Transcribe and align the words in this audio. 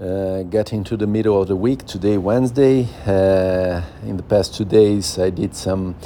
Uh, 0.00 0.44
getting 0.44 0.84
to 0.84 0.96
the 0.96 1.08
middle 1.08 1.42
of 1.42 1.48
the 1.48 1.56
week, 1.56 1.84
today, 1.84 2.16
Wednesday. 2.16 2.86
Uh, 3.04 3.82
in 4.06 4.16
the 4.16 4.22
past 4.22 4.54
two 4.54 4.64
days, 4.64 5.18
I 5.18 5.30
did 5.30 5.56
some 5.56 5.96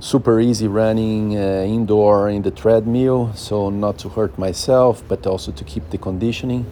super 0.00 0.40
easy 0.40 0.66
running 0.66 1.36
uh, 1.36 1.62
indoor 1.66 2.30
in 2.30 2.40
the 2.40 2.50
treadmill, 2.50 3.34
so 3.34 3.68
not 3.68 3.98
to 3.98 4.08
hurt 4.08 4.38
myself, 4.38 5.02
but 5.08 5.26
also 5.26 5.52
to 5.52 5.64
keep 5.64 5.90
the 5.90 5.98
conditioning. 5.98 6.64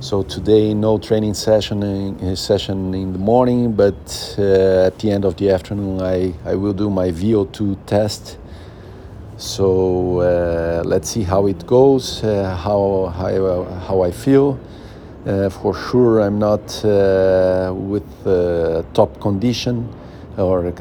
So 0.00 0.22
today, 0.22 0.74
no 0.74 0.98
training 0.98 1.32
session 1.32 1.82
in, 1.82 2.36
session 2.36 2.92
in 2.92 3.14
the 3.14 3.18
morning, 3.18 3.72
but 3.72 4.36
uh, 4.38 4.88
at 4.88 4.98
the 4.98 5.10
end 5.10 5.24
of 5.24 5.36
the 5.36 5.48
afternoon, 5.48 6.02
I, 6.02 6.34
I 6.44 6.54
will 6.54 6.74
do 6.74 6.90
my 6.90 7.12
VO2 7.12 7.78
test 7.86 8.36
so 9.36 10.20
uh, 10.20 10.82
let's 10.84 11.10
see 11.10 11.24
how 11.24 11.48
it 11.48 11.66
goes, 11.66 12.22
uh, 12.22 12.56
how, 12.56 13.12
how, 13.16 13.64
how 13.86 14.02
I 14.02 14.12
feel. 14.12 14.60
Uh, 15.26 15.48
for 15.48 15.74
sure, 15.74 16.20
I'm 16.20 16.38
not 16.38 16.84
uh, 16.84 17.72
with 17.74 18.04
top 18.92 19.18
condition 19.22 19.88
or 20.36 20.66
at 20.66 20.76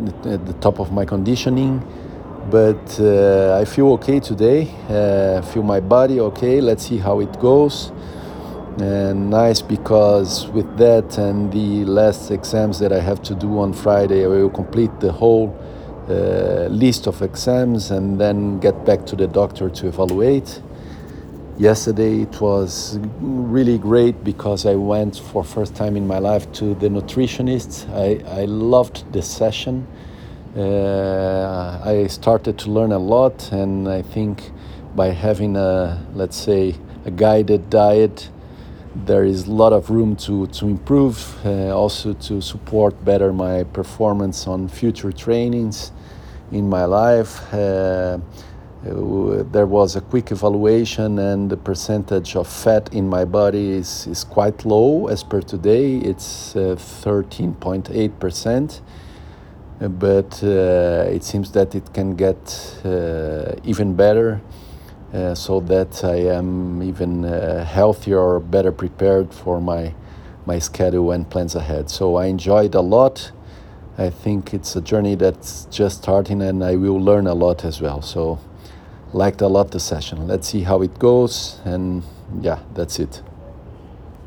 the 0.45 0.55
top 0.59 0.79
of 0.79 0.91
my 0.91 1.05
conditioning, 1.05 1.81
but 2.51 2.99
uh, 2.99 3.57
I 3.61 3.63
feel 3.63 3.93
okay 3.93 4.19
today. 4.19 4.69
Uh, 4.89 5.41
feel 5.43 5.63
my 5.63 5.79
body 5.79 6.19
okay. 6.19 6.59
Let's 6.59 6.87
see 6.87 6.97
how 6.97 7.21
it 7.21 7.39
goes. 7.39 7.93
And 8.79 9.29
nice 9.29 9.61
because 9.61 10.47
with 10.49 10.77
that 10.77 11.17
and 11.17 11.49
the 11.53 11.85
last 11.85 12.29
exams 12.29 12.79
that 12.79 12.91
I 12.91 12.99
have 12.99 13.21
to 13.23 13.35
do 13.35 13.59
on 13.59 13.71
Friday, 13.71 14.25
I 14.25 14.27
will 14.27 14.49
complete 14.49 14.99
the 14.99 15.11
whole 15.13 15.55
uh, 16.09 16.67
list 16.69 17.07
of 17.07 17.21
exams 17.21 17.91
and 17.91 18.19
then 18.19 18.59
get 18.59 18.83
back 18.83 19.05
to 19.05 19.15
the 19.15 19.27
doctor 19.27 19.69
to 19.69 19.87
evaluate. 19.87 20.61
Yesterday 21.59 22.21
it 22.23 22.41
was 22.41 22.97
really 23.19 23.77
great 23.77 24.23
because 24.23 24.65
I 24.65 24.73
went 24.73 25.17
for 25.17 25.43
first 25.43 25.75
time 25.75 25.95
in 25.95 26.07
my 26.07 26.17
life 26.17 26.51
to 26.53 26.73
the 26.73 26.87
nutritionist. 26.87 27.87
I, 27.93 28.41
I 28.41 28.45
loved 28.45 29.13
the 29.13 29.21
session. 29.21 29.85
Uh, 30.57 31.79
I 31.85 32.07
started 32.07 32.57
to 32.57 32.71
learn 32.71 32.91
a 32.91 32.97
lot, 32.97 33.51
and 33.51 33.87
I 33.87 34.01
think 34.01 34.51
by 34.95 35.09
having 35.09 35.55
a 35.55 36.03
let's 36.15 36.37
say 36.37 36.73
a 37.05 37.11
guided 37.11 37.69
diet, 37.69 38.29
there 38.95 39.23
is 39.23 39.45
a 39.45 39.51
lot 39.51 39.73
of 39.73 39.91
room 39.91 40.15
to 40.25 40.47
to 40.47 40.65
improve. 40.65 41.35
Uh, 41.45 41.69
also 41.69 42.13
to 42.13 42.41
support 42.41 43.05
better 43.05 43.31
my 43.31 43.63
performance 43.63 44.47
on 44.47 44.67
future 44.69 45.11
trainings 45.11 45.91
in 46.51 46.67
my 46.67 46.85
life. 46.85 47.53
Uh, 47.53 48.17
uh, 48.85 49.43
there 49.51 49.65
was 49.65 49.95
a 49.95 50.01
quick 50.01 50.31
evaluation, 50.31 51.17
and 51.19 51.49
the 51.49 51.57
percentage 51.57 52.35
of 52.35 52.47
fat 52.47 52.93
in 52.93 53.07
my 53.07 53.25
body 53.25 53.71
is, 53.71 54.07
is 54.07 54.23
quite 54.23 54.65
low 54.65 55.07
as 55.07 55.23
per 55.23 55.41
today. 55.41 55.97
It's 55.97 56.53
13.8%, 56.53 58.81
uh, 59.81 59.87
but 59.87 60.43
uh, 60.43 61.09
it 61.09 61.23
seems 61.23 61.51
that 61.51 61.75
it 61.75 61.93
can 61.93 62.15
get 62.15 62.81
uh, 62.83 63.55
even 63.63 63.95
better. 63.95 64.41
So 65.35 65.59
that 65.59 66.03
I 66.03 66.15
am 66.15 66.81
even 66.81 67.21
healthier 67.21 68.17
or 68.17 68.39
better 68.39 68.71
prepared 68.71 69.31
for 69.31 69.61
my 69.61 69.93
my 70.45 70.59
schedule 70.59 71.11
and 71.11 71.29
plans 71.29 71.55
ahead. 71.55 71.89
So 71.89 72.15
I 72.15 72.25
enjoyed 72.25 72.75
a 72.75 72.81
lot. 72.81 73.31
I 73.97 74.09
think 74.09 74.53
it's 74.53 74.75
a 74.75 74.81
journey 74.81 75.15
that's 75.15 75.65
just 75.65 76.03
starting 76.03 76.41
and 76.41 76.63
I 76.63 76.75
will 76.75 76.99
learn 76.99 77.27
a 77.27 77.33
lot 77.33 77.63
as 77.63 77.79
well. 77.79 78.01
So, 78.01 78.39
liked 79.13 79.41
a 79.41 79.47
lot 79.47 79.71
the 79.71 79.79
session. 79.79 80.27
Let's 80.27 80.47
see 80.47 80.61
how 80.63 80.81
it 80.81 80.97
goes, 80.99 81.59
and 81.65 82.03
yeah, 82.41 82.59
that's 82.73 82.99
it. 82.99 83.21